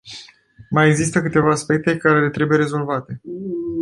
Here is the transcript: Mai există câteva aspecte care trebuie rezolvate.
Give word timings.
Mai 0.69 0.87
există 0.87 1.21
câteva 1.21 1.49
aspecte 1.49 1.97
care 1.97 2.29
trebuie 2.29 2.57
rezolvate. 2.57 3.21